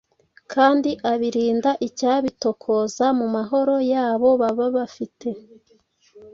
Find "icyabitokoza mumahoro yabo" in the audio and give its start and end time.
1.87-4.29